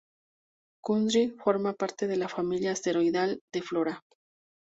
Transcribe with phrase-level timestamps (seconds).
[0.83, 4.03] Kundry forma parte de la familia asteroidal de Flora.